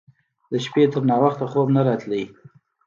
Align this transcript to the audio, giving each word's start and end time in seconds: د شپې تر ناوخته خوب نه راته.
د 0.51 0.53
شپې 0.65 0.83
تر 0.93 1.01
ناوخته 1.09 1.45
خوب 1.51 1.67
نه 1.75 1.81
راته. 1.87 2.17